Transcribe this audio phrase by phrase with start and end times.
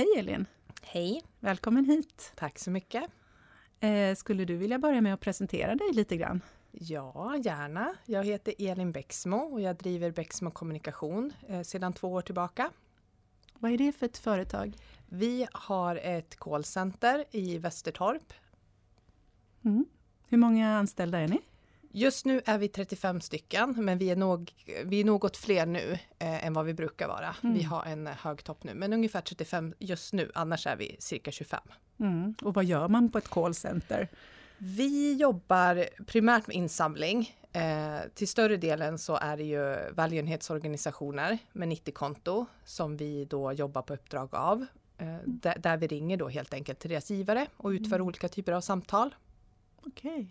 [0.00, 0.46] Hej Elin!
[0.82, 1.22] Hej!
[1.40, 2.32] Välkommen hit!
[2.34, 3.04] Tack så mycket!
[3.80, 6.40] Eh, skulle du vilja börja med att presentera dig lite grann?
[6.70, 7.94] Ja, gärna.
[8.04, 12.70] Jag heter Elin Bäcksmo och jag driver Bäcksmo Kommunikation eh, sedan två år tillbaka.
[13.58, 14.76] Vad är det för ett företag?
[15.08, 18.32] Vi har ett callcenter i Västertorp.
[19.64, 19.84] Mm.
[20.28, 21.40] Hur många anställda är ni?
[21.92, 24.52] Just nu är vi 35 stycken, men vi är, nog,
[24.84, 27.36] vi är något fler nu eh, än vad vi brukar vara.
[27.42, 27.54] Mm.
[27.54, 30.30] Vi har en hög topp nu, men ungefär 35 just nu.
[30.34, 31.60] Annars är vi cirka 25.
[32.00, 32.34] Mm.
[32.42, 34.08] Och vad gör man på ett callcenter?
[34.58, 37.36] Vi jobbar primärt med insamling.
[37.52, 43.82] Eh, till större delen så är det ju välgörenhetsorganisationer med 90-konto som vi då jobbar
[43.82, 44.66] på uppdrag av.
[44.98, 45.20] Eh, mm.
[45.24, 48.06] där, där, vi ringer då helt enkelt till deras givare och utför mm.
[48.06, 49.14] olika typer av samtal.
[49.82, 50.10] Okej.
[50.10, 50.26] Okay.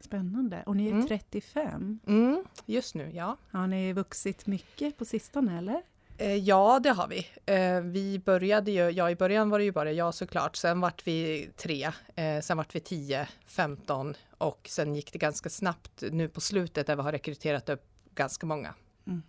[0.00, 0.62] Spännande.
[0.66, 1.06] Och ni är mm.
[1.06, 1.98] 35?
[2.06, 3.36] Mm, just nu, ja.
[3.50, 5.82] Har ni vuxit mycket på sistone eller?
[6.18, 7.26] Eh, ja, det har vi.
[7.46, 11.06] Eh, vi började ju, ja i början var det ju bara jag såklart, sen vart
[11.06, 16.28] vi tre, eh, sen vart vi 10, 15 och sen gick det ganska snabbt nu
[16.28, 18.74] på slutet där vi har rekryterat upp ganska många.
[19.06, 19.22] Mm.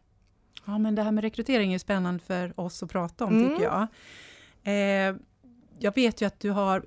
[0.65, 3.49] Ja, men det här med rekrytering är spännande för oss att prata om mm.
[3.49, 3.87] tycker jag.
[5.79, 6.85] Jag vet ju att du har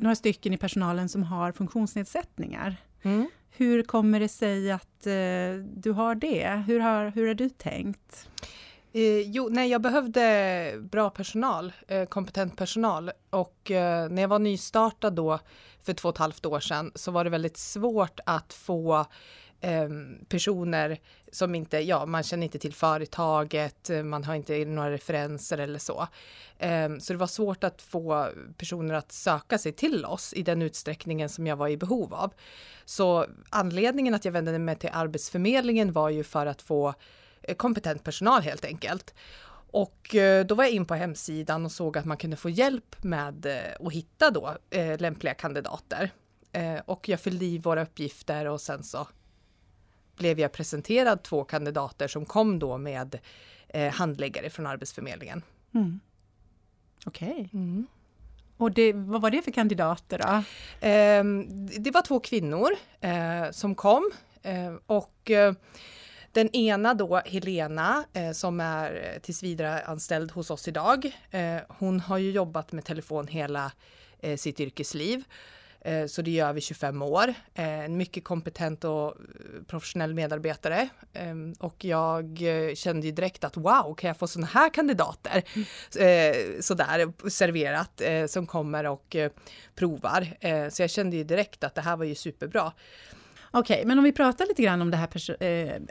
[0.00, 2.76] några stycken i personalen som har funktionsnedsättningar.
[3.02, 3.28] Mm.
[3.50, 5.12] Hur kommer det sig att eh,
[5.74, 6.64] du har det?
[6.66, 8.28] Hur har, hur har du tänkt?
[8.92, 14.38] Eh, jo, nej, jag behövde bra personal, eh, kompetent personal och eh, när jag var
[14.38, 15.38] nystartad då
[15.82, 19.06] för två och ett halvt år sedan så var det väldigt svårt att få
[19.62, 20.98] Ehm, personer
[21.32, 25.78] som inte, ja, man känner inte till företaget, eh, man har inte några referenser eller
[25.78, 26.06] så.
[26.58, 30.62] Ehm, så det var svårt att få personer att söka sig till oss i den
[30.62, 32.34] utsträckningen som jag var i behov av.
[32.84, 36.94] Så anledningen att jag vände mig till Arbetsförmedlingen var ju för att få
[37.42, 39.14] eh, kompetent personal helt enkelt.
[39.72, 43.02] Och eh, då var jag in på hemsidan och såg att man kunde få hjälp
[43.02, 43.46] med
[43.80, 44.56] att hitta då
[44.98, 46.10] lämpliga kandidater.
[46.84, 49.06] Och jag fyllde i våra uppgifter och sen så
[50.20, 53.18] blev jag presenterad två kandidater som kom då med
[53.68, 55.42] eh, handläggare från Arbetsförmedlingen.
[55.74, 56.00] Mm.
[57.06, 57.30] Okej.
[57.30, 57.48] Okay.
[57.52, 57.86] Mm.
[58.56, 60.28] Och det, vad var det för kandidater då?
[60.86, 61.24] Eh,
[61.80, 62.70] det var två kvinnor
[63.00, 64.10] eh, som kom
[64.42, 65.54] eh, och eh,
[66.32, 71.12] den ena då, Helena, eh, som är tills vidare anställd hos oss idag.
[71.68, 73.72] hon har ju jobbat med telefon hela
[74.36, 75.24] sitt yrkesliv
[76.08, 77.34] så det gör vi 25 år.
[77.54, 79.14] Eh, en mycket kompetent och eh,
[79.66, 80.88] professionell medarbetare.
[81.12, 82.38] Ehm, och jag
[82.74, 85.42] kände ju direkt att wow, kan jag få sådana här kandidater?
[85.54, 86.62] Mm.
[86.62, 89.16] Sådär serverat som kommer och
[89.74, 90.26] provar.
[90.70, 92.72] Så jag kände ju direkt att det här var ju superbra.
[93.50, 95.08] Okej, okay, men om vi pratar lite grann om det här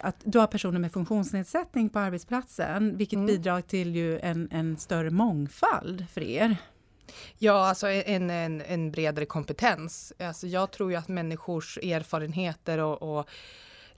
[0.01, 3.25] att du har personer med funktionsnedsättning på arbetsplatsen, vilket mm.
[3.25, 6.57] bidrar till ju en, en större mångfald för er.
[7.37, 10.13] Ja, alltså en, en, en bredare kompetens.
[10.19, 13.29] Alltså jag tror ju att människors erfarenheter och, och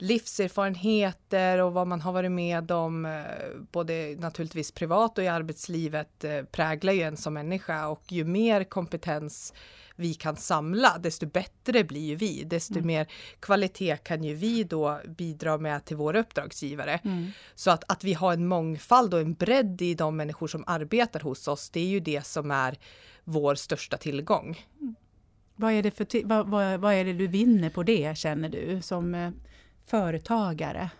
[0.02, 3.22] livserfarenheter och vad man har varit med om, eh,
[3.72, 8.64] både naturligtvis privat och i arbetslivet, eh, präglar ju en som människa och ju mer
[8.64, 9.54] kompetens
[9.96, 12.86] vi kan samla, desto bättre blir ju vi, desto mm.
[12.86, 13.06] mer
[13.40, 17.00] kvalitet kan ju vi då bidra med till våra uppdragsgivare.
[17.04, 17.30] Mm.
[17.54, 21.20] Så att, att vi har en mångfald och en bredd i de människor som arbetar
[21.20, 22.78] hos oss, det är ju det som är
[23.24, 24.66] vår största tillgång.
[24.80, 24.94] Mm.
[25.56, 28.82] Vad, är det för vad, vad, vad, är det du vinner på det, känner du,
[28.82, 29.30] som eh,
[29.86, 30.90] företagare?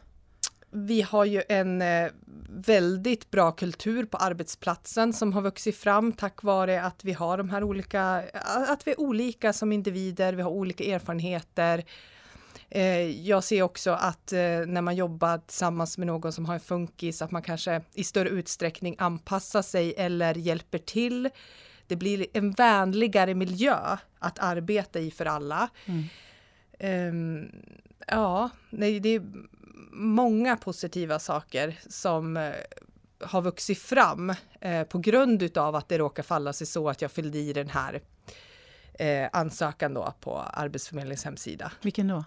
[0.71, 2.11] Vi har ju en eh,
[2.49, 7.51] väldigt bra kultur på arbetsplatsen som har vuxit fram tack vare att vi har de
[7.51, 8.25] här olika,
[8.69, 11.85] att vi är olika som individer, vi har olika erfarenheter.
[12.71, 14.33] Eh, jag ser också att
[14.67, 18.29] när man jobbar tillsammans med någon som har en funkis, att man kanske i större
[18.29, 21.31] utsträckning anpassar sig eller hjälper till
[21.93, 25.69] det blir en vänligare miljö att arbeta i för alla.
[25.87, 26.05] Mm.
[26.83, 27.51] Um,
[28.07, 29.23] ja, nej, det är
[29.93, 32.53] många positiva saker som uh,
[33.21, 34.31] har vuxit fram
[34.65, 37.69] uh, på grund utav att det råkar falla sig så att jag fyllde i den
[37.69, 37.95] här
[39.01, 41.73] uh, ansökan då på Arbetsförmedlingens hemsida.
[41.83, 42.25] Vilken då?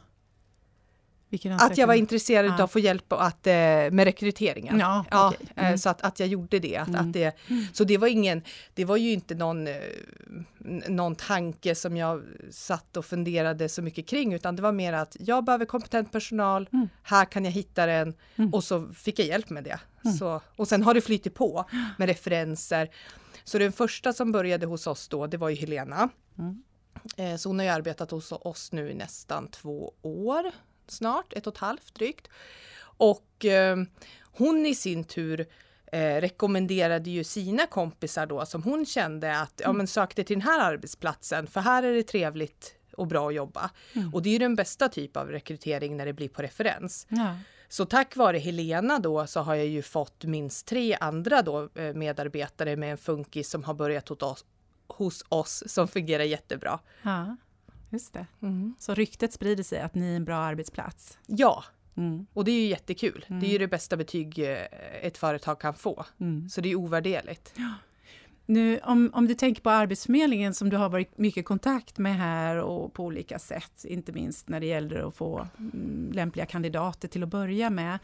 [1.59, 2.53] Att jag var intresserad ah.
[2.53, 4.79] av att få hjälp att, eh, med rekryteringen.
[4.79, 5.47] Ja, ja okay.
[5.55, 5.77] Eh, mm.
[5.77, 6.77] Så att, att jag gjorde det.
[6.77, 7.01] Att, mm.
[7.01, 7.35] att det.
[7.73, 8.41] Så det var ingen,
[8.73, 9.73] det var ju inte någon, eh,
[10.87, 15.17] någon tanke som jag satt och funderade så mycket kring, utan det var mer att
[15.19, 16.87] jag behöver kompetent personal, mm.
[17.03, 18.53] här kan jag hitta den mm.
[18.53, 19.79] och så fick jag hjälp med det.
[20.05, 20.17] Mm.
[20.17, 21.65] Så, och sen har det flyttit på
[21.97, 22.89] med referenser.
[23.43, 26.09] Så den första som började hos oss då, det var ju Helena.
[26.37, 26.63] Mm.
[27.37, 30.51] Så hon har ju arbetat hos oss nu i nästan två år
[30.91, 32.27] snart, ett och ett halvt drygt.
[32.97, 33.77] Och eh,
[34.23, 35.47] hon i sin tur
[35.91, 40.47] eh, rekommenderade ju sina kompisar då som hon kände att ja men sökte till den
[40.47, 43.69] här arbetsplatsen för här är det trevligt och bra att jobba.
[43.93, 44.13] Mm.
[44.13, 47.07] Och det är ju den bästa typ av rekrytering när det blir på referens.
[47.09, 47.37] Ja.
[47.67, 51.93] Så tack vare Helena då så har jag ju fått minst tre andra då eh,
[51.93, 54.45] medarbetare med en funkis som har börjat hos oss,
[54.87, 56.79] hos oss som fungerar jättebra.
[57.01, 57.35] ja,
[57.95, 58.25] just det.
[58.80, 61.18] Så ryktet sprider sig att ni är en bra arbetsplats.
[61.27, 61.63] Ja,
[61.97, 62.25] Mm.
[62.33, 63.25] och det är ju jättekul.
[63.27, 64.57] Det är ju det bästa betyg eh,
[65.01, 66.06] ett företag kan få.
[66.19, 66.50] Mm.
[66.50, 67.53] Så det är ovärderligt.
[68.45, 72.56] Nu, om, om du tänker på Arbetsförmedlingen som du har varit mycket kontakt med här
[72.57, 77.24] och på olika sätt, inte minst när det gäller att få mm, lämpliga kandidater till
[77.24, 78.00] att börja med.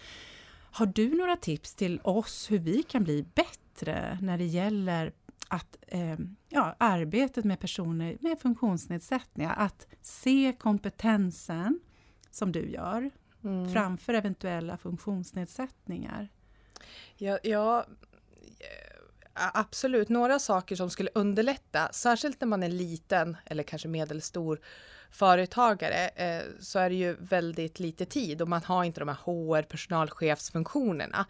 [0.72, 5.12] Har du några tips till oss hur vi kan bli bättre när det gäller
[5.52, 6.18] att eh,
[6.50, 11.80] ja, arbetet med personer med funktionsnedsättningar, att se kompetensen
[12.32, 13.12] som du gör
[13.44, 13.74] Mm.
[13.74, 16.30] framför eventuella funktionsnedsättningar?
[17.18, 17.86] Ja, ja,
[18.60, 20.10] eh, absolut.
[20.10, 24.60] Några saker som skulle underlätta, särskilt när man är liten eller kanske medelstor
[25.12, 29.18] företagare, eh, så är det ju väldigt lite tid och man har inte de här
[29.26, 31.26] HR personalchefsfunktionerna.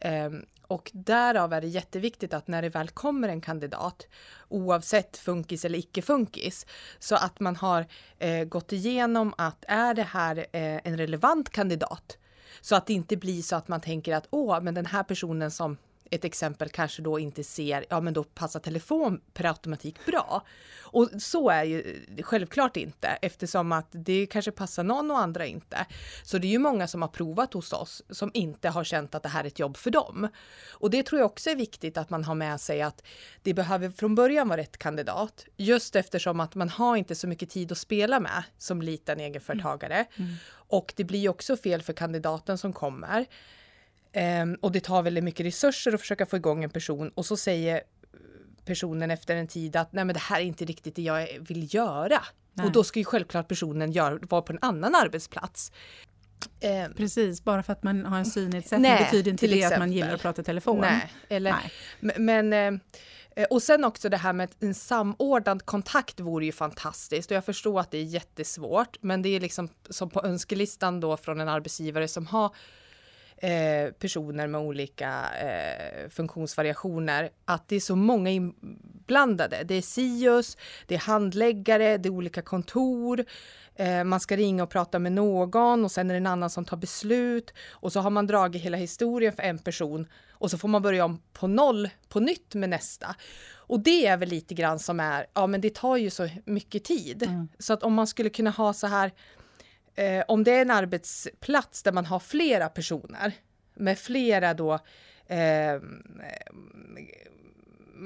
[0.00, 0.30] Eh,
[0.68, 4.06] och därav är det jätteviktigt att när det väl kommer en kandidat,
[4.48, 6.66] oavsett funkis eller icke-funkis,
[6.98, 7.86] så att man har
[8.18, 12.18] eh, gått igenom att är det här eh, en relevant kandidat?
[12.60, 15.50] Så att det inte blir så att man tänker att åh, men den här personen
[15.50, 15.76] som
[16.10, 20.46] ett exempel kanske då inte ser, ja men då passar telefon per automatik bra.
[20.82, 25.86] Och så är ju självklart inte eftersom att det kanske passar någon och andra inte.
[26.22, 29.22] Så det är ju många som har provat hos oss som inte har känt att
[29.22, 30.28] det här är ett jobb för dem.
[30.70, 33.02] Och det tror jag också är viktigt att man har med sig att
[33.42, 35.46] det behöver från början vara rätt kandidat.
[35.56, 40.06] Just eftersom att man har inte så mycket tid att spela med som liten egenföretagare.
[40.68, 43.26] Och det blir också fel för kandidaten som kommer.
[44.18, 47.36] Ehm, och det tar väldigt mycket resurser att försöka få igång en person och så
[47.36, 47.82] säger
[48.64, 51.74] personen efter en tid att nej men det här är inte riktigt det jag vill
[51.74, 52.22] göra.
[52.52, 52.66] Nej.
[52.66, 55.72] Och då ska ju självklart personen göra, vara på en annan arbetsplats.
[56.60, 59.72] Ehm, Precis, bara för att man har en synnedsättning Nej, betyder inte det att man
[59.72, 59.92] exempel.
[59.92, 60.80] gillar att prata telefon.
[60.80, 61.72] nej, eller, Nej.
[62.00, 62.80] Men, men
[63.36, 67.44] eh, och sen också det här med en samordnad kontakt vore ju fantastiskt och jag
[67.44, 71.48] förstår att det är jättesvårt men det är liksom som på önskelistan då från en
[71.48, 72.50] arbetsgivare som har
[73.36, 79.62] eh, personer med olika eh, funktionsvariationer att det är så många inblandade.
[79.64, 80.56] Det är SIUS,
[80.86, 83.24] det är handläggare, det är olika kontor.
[83.74, 86.64] Eh, man ska ringa och prata med någon och sen är det en annan som
[86.64, 90.68] tar beslut och så har man dragit hela historien för en person och så får
[90.68, 93.16] man börja om på noll på nytt med nästa.
[93.68, 96.84] Och det är väl lite grann som är, ja men det tar ju så mycket
[96.84, 97.30] tid.
[97.58, 99.12] Så att om man skulle kunna ha så här
[99.96, 103.32] eh, om det är en arbetsplats där man har flera personer
[103.74, 104.74] med flera då
[105.26, 105.80] eh,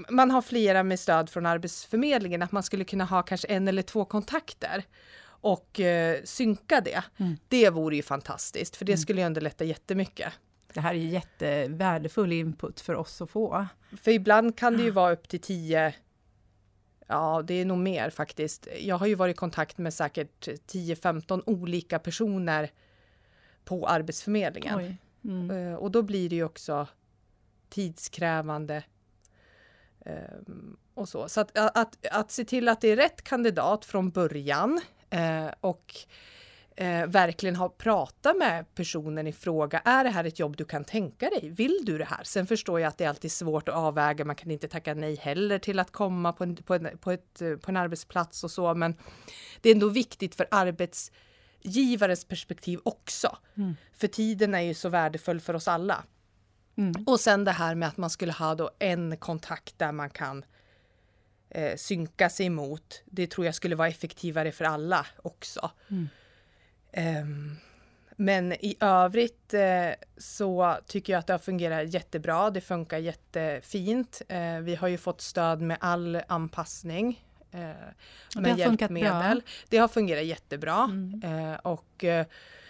[0.09, 3.83] man har flera med stöd från Arbetsförmedlingen, att man skulle kunna ha kanske en eller
[3.83, 4.85] två kontakter
[5.23, 7.03] och eh, synka det.
[7.49, 10.33] Det vore ju fantastiskt, för det skulle ju underlätta jättemycket.
[10.75, 13.67] Det här är jättevärdefull input för oss att få.
[14.03, 15.95] För ibland kan det ju vara upp till tio
[17.11, 18.69] Ja, det är nog mer faktiskt.
[18.81, 22.71] Jag har ju varit i kontakt med säkert 10-15 olika personer
[23.65, 24.97] på Arbetsförmedlingen.
[25.25, 25.51] Mm.
[25.51, 26.87] Eh, Och då blir det ju också
[27.69, 28.83] tidskrävande.
[30.05, 34.11] ehm, Och så så att, att, att se till att det är rätt kandidat från
[34.11, 35.95] början eh, och
[36.81, 39.79] eh, verkligen ha pratat med personen i fråga.
[39.85, 41.51] Är det här ett jobb du kan tänka dig?
[41.51, 42.25] Vill du det här?
[42.25, 44.25] Sen förstår jag att det är alltid svårt att avväga.
[44.25, 47.43] Man kan inte tacka nej heller till att komma på en, på en, på ett,
[47.43, 48.75] eh, på en arbetsplats och så.
[48.75, 48.97] Men
[49.61, 53.37] det är ändå viktigt för arbetsgivarens perspektiv också.
[53.93, 56.05] För tiden är ju så värdefull för oss alla.
[56.77, 57.05] Mm.
[57.07, 60.45] Och sen det här med att man skulle ha då en kontakt där man kan
[61.51, 63.03] eh, synka sig mot.
[63.05, 65.71] Det tror jag skulle vara effektivare för alla också.
[65.91, 66.09] Ehm,
[68.21, 72.51] men i övrigt eh, så tycker jag att det har fungerat jättebra.
[72.51, 74.23] Det funkar jättefint.
[74.29, 77.25] Eh, vi har ju fått stöd med all anpassning.
[77.53, 77.61] Eh,
[78.35, 78.99] har med funkat bra.
[78.99, 79.43] hjälpmedel.
[79.69, 80.85] Det har fungerat jättebra.
[80.85, 81.57] Mm.
[81.63, 82.05] Och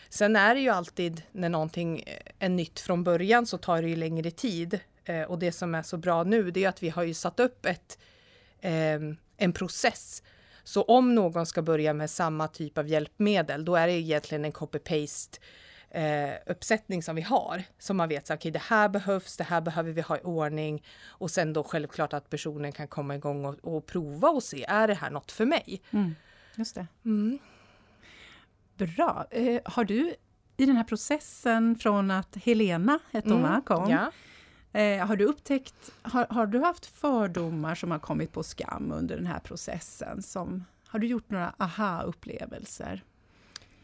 [0.08, 2.04] sen är det ju alltid när någonting
[2.38, 4.80] är nytt från början så tar det ju längre tid.
[5.28, 7.66] Och det som är så bra nu det är att vi har ju satt upp
[7.66, 7.98] ett,
[8.60, 9.00] eh,
[9.36, 10.22] en process.
[10.64, 14.52] Så om någon ska börja med samma typ av hjälpmedel då är det egentligen en
[14.52, 15.38] copy-paste
[15.90, 17.62] eh, uppsättning som vi har.
[17.78, 20.84] Så man vet att okay, det här behövs, det här behöver vi ha i ordning.
[21.06, 24.88] Och sen då självklart att personen kan komma igång och, och prova och se, är
[24.88, 25.82] det här något för mig?
[25.90, 26.14] Mm.
[26.54, 26.86] Just det.
[27.04, 27.38] Mm.
[28.76, 29.26] Bra.
[29.30, 30.14] Eh, har du
[30.56, 34.12] i den här processen från att Helena, hette hon va, kom, Ja.
[34.72, 39.16] Eh, har du upptäckt, har, har, du haft fördomar som har kommit på skam under
[39.16, 40.22] den här processen?
[40.22, 43.04] Som, har du gjort några aha-upplevelser?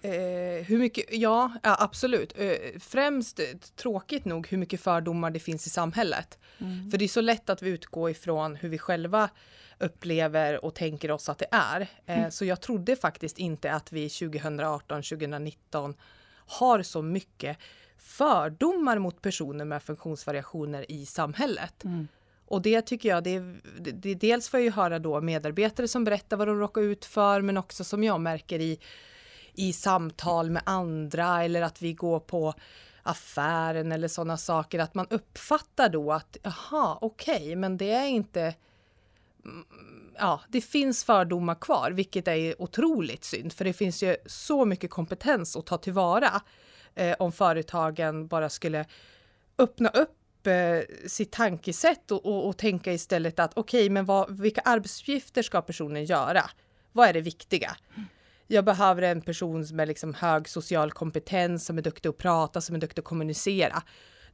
[0.02, 2.33] Eh, hur mycket, ja, ja absolut.
[2.38, 3.45] Eh, främst eh,
[3.76, 6.38] tråkigt nog hur mycket fördomar det finns i samhället.
[6.59, 6.90] Mm.
[6.90, 9.31] För det är så lätt att vi utgår ifrån hur vi själva
[9.78, 11.81] upplever och tänker oss att det är.
[11.81, 12.31] Eh, mm.
[12.31, 15.95] Så jag trodde faktiskt inte att vi 2018, 2019
[16.47, 17.59] har så mycket
[17.99, 21.85] fördomar mot personer med funktionsvariationer i samhället.
[21.85, 22.09] Mm.
[22.49, 23.38] Och det tycker jag, det,
[23.81, 27.05] det, det, dels får jag ju höra då medarbetare som berättar vad de råkar ut
[27.05, 28.79] för, men också som jag märker i,
[29.55, 32.55] i samtal med andra eller att vi går på
[33.03, 38.07] affären eller sådana saker, att man uppfattar då att jaha, okej, okay, men det är
[38.07, 38.55] inte
[40.19, 44.91] ja, det finns fördomar kvar, vilket är otroligt synd, för det finns ju så mycket
[44.91, 46.43] kompetens att ta tillvara
[46.97, 48.85] eh, om företagen bara skulle
[49.59, 54.41] öppna upp eh, sitt tankesätt och, och, och, tänka istället att okej, okay, men vad,
[54.41, 56.43] vilka arbetsuppgifter ska personen göra?
[56.93, 57.76] Vad är det viktiga?
[58.47, 62.75] Jag behöver en person med liksom hög social kompetens, som är duktig att prata, som
[62.75, 63.83] är duktig att kommunicera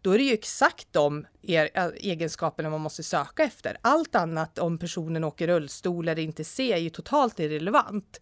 [0.03, 3.77] då är det ju exakt de er, eh, egenskaperna man måste söka efter.
[3.81, 8.21] Allt annat om personen åker rullstol eller inte ser är ju totalt irrelevant.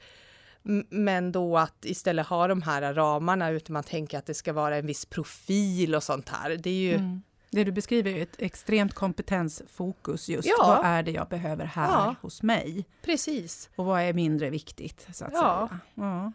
[0.89, 4.77] Men då att istället ha de här ramarna utan man tänker att det ska vara
[4.77, 6.57] en viss profil och sånt här.
[6.57, 7.23] Det är ju mm.
[7.53, 10.49] Det du beskriver är ett extremt kompetensfokus just.
[10.49, 10.65] Ja.
[10.67, 12.15] Vad är det jag behöver här ja.
[12.21, 12.85] hos mig?
[13.03, 13.71] Precis.
[13.77, 15.09] Och vad är mindre viktigt?
[15.13, 15.69] Så att ja.
[15.69, 15.81] säga.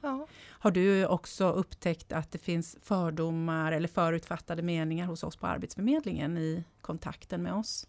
[0.01, 0.27] Ja.
[0.49, 6.37] Har du också upptäckt att det finns fördomar eller förutfattade meningar hos oss på Arbetsförmedlingen
[6.37, 7.87] i kontakten med oss?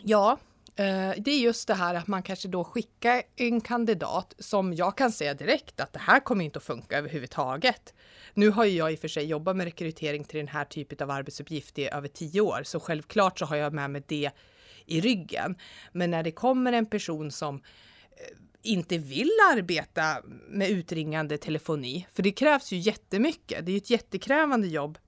[0.00, 0.38] Ja,
[0.78, 4.96] Eh, det är just det här att man kanske då skickar en kandidat som jag
[4.96, 7.94] kan säga direkt att det här kommer inte att funka överhuvudtaget.
[8.34, 11.10] Nu har jag i och för sig jobbat med rekrytering till den här typen av
[11.10, 14.30] arbetsuppgift i över tio år, så självklart så har jag med mig det
[14.86, 15.56] i ryggen.
[15.92, 17.60] Men när det kommer en person som eh,
[18.62, 23.66] inte vill arbeta med utringande telefoni, för det krävs ju jättemycket.
[23.66, 24.98] Det är ju ett jättekrävande jobb.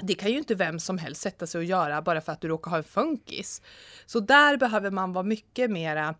[0.00, 2.48] Det kan ju inte vem som helst sätta sig och göra bara för att du
[2.48, 3.62] råkar ha en funkis.
[4.06, 6.14] Så där behöver man vara mycket mera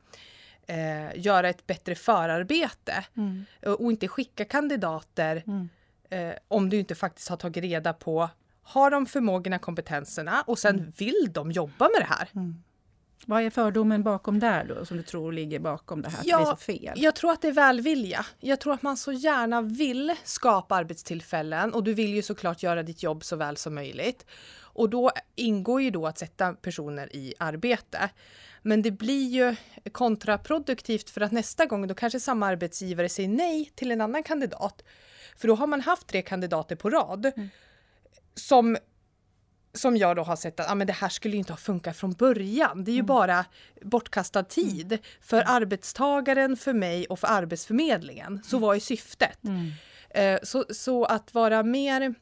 [0.66, 3.44] eh, göra ett bättre förarbete mm.
[3.66, 5.68] och inte skicka kandidater mm
[6.12, 8.30] eh, om du inte faktiskt har tagit reda på,
[8.62, 10.92] har de förmågorna, kompetenserna och sen mm.
[10.96, 12.28] vill de jobba med det här?
[13.26, 16.20] Vad är fördomen bakom där då, som du tror ligger bakom det här?
[16.24, 16.92] Ja, det är så fel?
[17.02, 18.26] Jag tror att det är välvilja.
[18.40, 22.82] Jag tror att man så gärna vill skapa arbetstillfällen och du vill ju såklart göra
[22.82, 24.26] ditt jobb så väl som möjligt.
[24.74, 28.10] Och då ingår ju då att sätta personer i arbete.
[28.62, 29.56] Men det blir ju
[29.92, 34.82] kontraproduktivt för att nästa gång då kanske samma arbetsgivare säger nej till en annan kandidat.
[35.36, 37.48] För då har man haft tre kandidater på rad mm.
[38.34, 38.76] som
[39.74, 42.12] som jag då har sett att ah, men det här skulle inte ha funkat från
[42.12, 42.84] början.
[42.84, 43.06] Det är ju mm.
[43.06, 43.44] bara
[43.82, 45.04] bortkastad tid mm.
[45.20, 48.42] för arbetstagaren, för mig och för Arbetsförmedlingen.
[48.44, 48.66] Så mm.
[48.66, 49.44] var ju syftet.
[49.44, 49.72] Mm.
[50.10, 52.14] Eh, så, så att vara mer,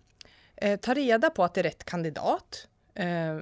[0.57, 2.67] eh, ta reda på att det är rätt kandidat.
[2.95, 3.39] Eh,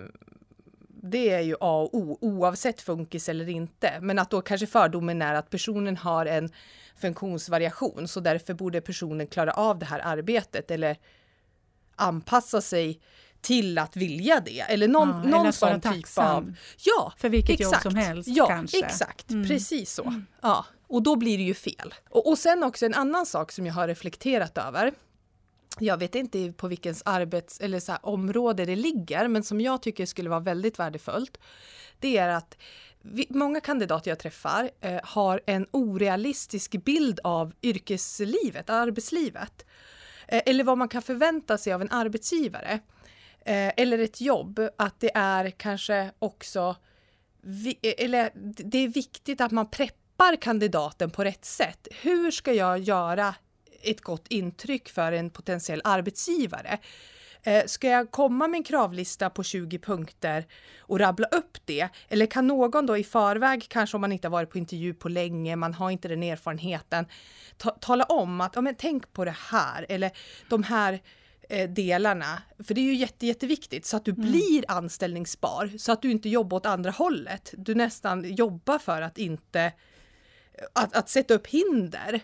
[1.02, 3.98] det är ju A och O, oavsett funkis eller inte.
[4.00, 6.50] Men att då kanske fördomen är att personen har en
[6.96, 10.96] funktionsvariation, så därför borde personen klara av det här arbetet eller
[11.96, 13.00] anpassa sig
[13.40, 14.60] till att vilja det.
[14.60, 16.54] Eller någon, ja, någon eller sån typ av...
[16.78, 17.84] Ja, för vilket exakt.
[17.84, 18.78] jobb som helst ja, kanske.
[18.78, 19.48] Exakt, mm.
[19.48, 20.02] precis så.
[20.02, 20.26] Mm.
[20.40, 21.94] Ja, och då blir det ju fel.
[22.10, 24.92] Och, och sen också en annan sak som jag har reflekterat över.
[25.78, 29.82] Jag vet inte på vilkens arbets eller så här, område det ligger, men som jag
[29.82, 31.38] tycker skulle vara väldigt värdefullt.
[31.98, 32.56] Det är att
[33.02, 39.66] vi, många kandidater jag träffar eh, har en orealistisk bild av yrkeslivet, arbetslivet.
[40.28, 42.80] Eh, eller vad man kan förvänta sig av en arbetsgivare.
[43.44, 46.76] Eh, eller ett jobb, att det är kanske också
[47.40, 48.30] vi, eh, eller
[48.64, 51.88] det är viktigt att man preppar kandidaten på rätt sätt.
[52.02, 53.34] Hur ska jag göra
[53.82, 56.78] ett gott intryck för en potentiell arbetsgivare?
[57.42, 60.46] Eh, ska jag komma med en kravlista på 20 punkter
[60.78, 61.88] och rabbla upp det?
[62.08, 65.08] Eller kan någon då i förväg, kanske om man inte har varit på intervju på
[65.08, 67.06] länge, man har inte den erfarenheten,
[67.56, 70.10] ta tala om att ja, men tänk på det här eller
[70.48, 71.00] de här eh,
[71.68, 72.42] delarna.
[72.58, 74.30] För det är ju jätte, jätteviktigt så att du mm.
[74.30, 77.54] blir anställningsbar så att du inte jobbar åt andra hållet.
[77.56, 79.72] Du nästan jobbar för att inte
[80.72, 82.20] att, att sätta upp hinder.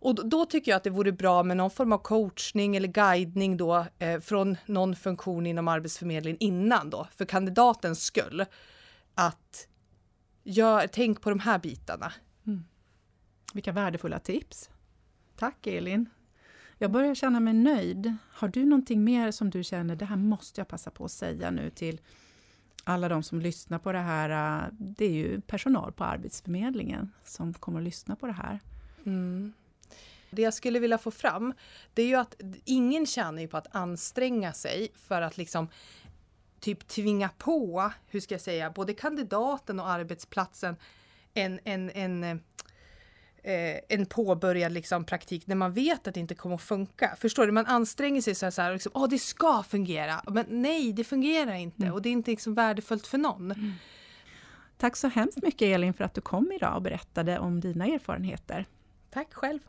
[0.00, 3.56] Och då tycker jag att det vore bra med någon form av coachning eller guidning
[3.56, 8.44] då eh, från någon funktion inom Arbetsförmedlingen innan då, för kandidatens skull.
[9.14, 9.68] Att
[10.44, 12.12] gör, tänk på de här bitarna.
[12.46, 12.64] Mm.
[13.54, 14.70] Vilka värdefulla tips.
[15.36, 16.06] Tack Elin.
[16.78, 18.16] Jag börjar känna mig nöjd.
[18.30, 21.50] Har du någonting mer som du känner, det här måste jag passa på att säga
[21.50, 22.00] nu till
[22.84, 27.54] alla de som lyssnar på det här, äh, det är ju personal på Arbetsförmedlingen som
[27.54, 28.60] kommer att lyssna på det här.
[29.06, 29.52] Mm.
[30.30, 31.54] Det jag skulle vilja få fram,
[31.94, 35.68] det är ju att ingen tjänar ju på att anstränga sig för att liksom
[36.60, 40.76] typ tvinga på, hur ska jag säga, både kandidaten och arbetsplatsen
[41.34, 42.40] en, en, en,
[43.42, 47.16] eh, en påbörjad liksom praktik när man vet att det inte kommer att funka.
[47.18, 47.52] Förstår du?
[47.52, 51.04] Man anstränger sig så här, så här liksom, åh det ska fungera, men nej det
[51.04, 51.94] fungerar inte mm.
[51.94, 53.52] och det är inte liksom värdefullt för någon.
[53.52, 53.72] Mm.
[54.76, 58.66] Tack så hemskt mycket Elin för att du kom idag och berättade om dina erfarenheter.
[59.10, 59.60] Tack själv.